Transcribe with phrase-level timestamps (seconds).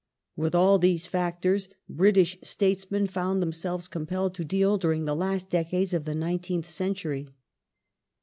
[0.35, 5.51] With all these factoi s British statesmen found themselves compelled to deal during the last
[5.51, 7.27] decades of the nineteenth century.